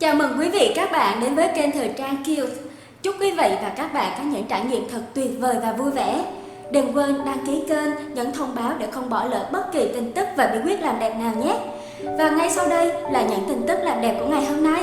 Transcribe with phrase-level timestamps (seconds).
[0.00, 2.46] Chào mừng quý vị các bạn đến với kênh Thời trang Kiều.
[3.02, 5.90] Chúc quý vị và các bạn có những trải nghiệm thật tuyệt vời và vui
[5.90, 6.24] vẻ.
[6.72, 10.12] Đừng quên đăng ký kênh, nhấn thông báo để không bỏ lỡ bất kỳ tin
[10.12, 11.54] tức và bí quyết làm đẹp nào nhé.
[12.18, 14.82] Và ngay sau đây là những tin tức làm đẹp của ngày hôm nay.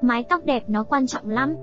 [0.00, 1.56] Mái tóc đẹp nó quan trọng lắm.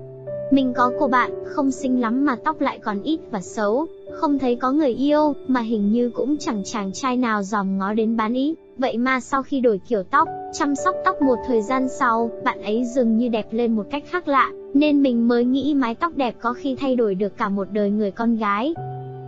[0.50, 4.38] Mình có cô bạn, không xinh lắm mà tóc lại còn ít và xấu, không
[4.38, 8.16] thấy có người yêu, mà hình như cũng chẳng chàng trai nào dòm ngó đến
[8.16, 8.54] bán ý.
[8.76, 12.62] Vậy mà sau khi đổi kiểu tóc, chăm sóc tóc một thời gian sau, bạn
[12.62, 16.16] ấy dường như đẹp lên một cách khác lạ, nên mình mới nghĩ mái tóc
[16.16, 18.74] đẹp có khi thay đổi được cả một đời người con gái.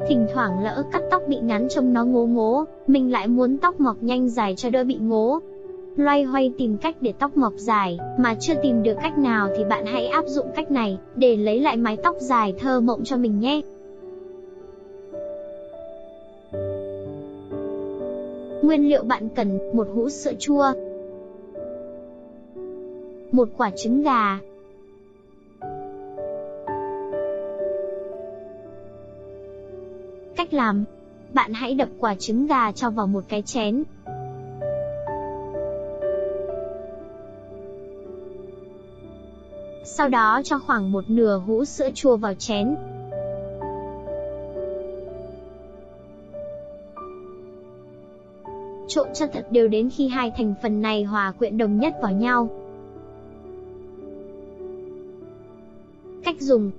[0.08, 3.80] Thỉnh thoảng lỡ cắt tóc bị ngắn trông nó ngố ngố, mình lại muốn tóc
[3.80, 5.40] mọc nhanh dài cho đỡ bị ngố,
[5.96, 9.64] loay hoay tìm cách để tóc mọc dài, mà chưa tìm được cách nào thì
[9.64, 13.16] bạn hãy áp dụng cách này, để lấy lại mái tóc dài thơ mộng cho
[13.16, 13.60] mình nhé.
[18.62, 20.72] Nguyên liệu bạn cần, một hũ sữa chua,
[23.32, 24.38] một quả trứng gà,
[30.36, 30.84] Cách làm
[31.34, 33.82] Bạn hãy đập quả trứng gà cho vào một cái chén,
[39.84, 42.76] Sau đó cho khoảng một nửa hũ sữa chua vào chén.
[48.88, 52.12] Trộn cho thật đều đến khi hai thành phần này hòa quyện đồng nhất vào
[52.12, 52.48] nhau.
[56.24, 56.70] Cách dùng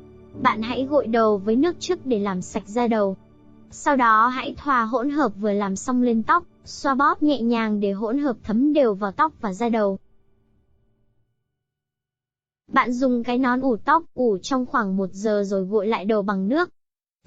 [0.41, 3.17] Bạn hãy gội đầu với nước trước để làm sạch da đầu.
[3.71, 7.79] Sau đó hãy thoa hỗn hợp vừa làm xong lên tóc, xoa bóp nhẹ nhàng
[7.79, 9.99] để hỗn hợp thấm đều vào tóc và da đầu.
[12.73, 16.21] Bạn dùng cái nón ủ tóc, ủ trong khoảng 1 giờ rồi gội lại đầu
[16.21, 16.69] bằng nước.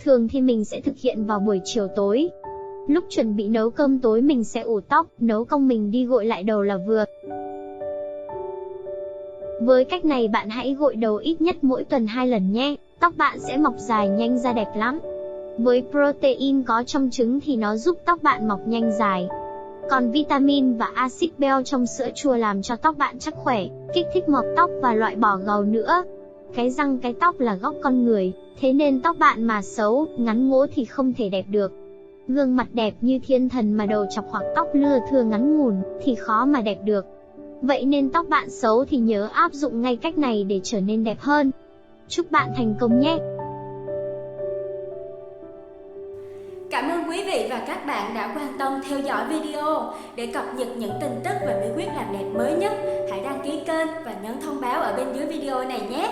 [0.04, 2.28] Thường thì mình sẽ thực hiện vào buổi chiều tối.
[2.88, 6.26] Lúc chuẩn bị nấu cơm tối mình sẽ ủ tóc, nấu công mình đi gội
[6.26, 7.04] lại đầu là vừa.
[9.60, 13.12] Với cách này bạn hãy gội đầu ít nhất mỗi tuần 2 lần nhé, tóc
[13.16, 15.00] bạn sẽ mọc dài nhanh ra đẹp lắm.
[15.58, 19.28] Với protein có trong trứng thì nó giúp tóc bạn mọc nhanh dài,
[19.90, 24.06] còn vitamin và axit beo trong sữa chua làm cho tóc bạn chắc khỏe, kích
[24.14, 26.04] thích mọc tóc và loại bỏ gầu nữa.
[26.54, 30.48] Cái răng cái tóc là góc con người, thế nên tóc bạn mà xấu, ngắn
[30.48, 31.72] ngố thì không thể đẹp được.
[32.28, 35.74] Gương mặt đẹp như thiên thần mà đầu chọc hoặc tóc lưa thưa ngắn ngủn
[36.02, 37.06] thì khó mà đẹp được.
[37.62, 41.04] Vậy nên tóc bạn xấu thì nhớ áp dụng ngay cách này để trở nên
[41.04, 41.50] đẹp hơn.
[42.08, 43.18] Chúc bạn thành công nhé!
[46.76, 49.92] Cảm ơn quý vị và các bạn đã quan tâm theo dõi video.
[50.16, 52.72] Để cập nhật những tin tức và bí quyết làm đẹp mới nhất,
[53.10, 56.10] hãy đăng ký kênh và nhấn thông báo ở bên dưới video này nhé.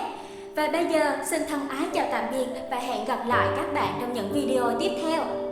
[0.55, 3.93] Và bây giờ, xin thân ái chào tạm biệt và hẹn gặp lại các bạn
[4.01, 5.44] trong những video tiếp theo.